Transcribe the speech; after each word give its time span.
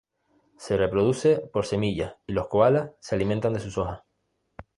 Se 0.57 0.77
reproduce 0.77 1.37
por 1.53 1.67
semillas 1.67 2.15
y 2.25 2.33
los 2.33 2.47
koalas 2.47 2.89
se 3.01 3.13
alimentan 3.13 3.53
de 3.53 3.59
sus 3.59 3.77
hojas. 3.77 4.01